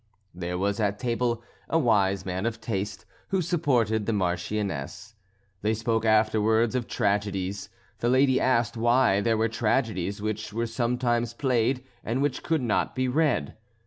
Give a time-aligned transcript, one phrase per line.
[0.33, 5.13] There was at table a wise man of taste, who supported the Marchioness.
[5.61, 11.35] They spoke afterwards of tragedies; the lady asked why there were tragedies which were sometimes
[11.35, 13.55] played and which could not be read.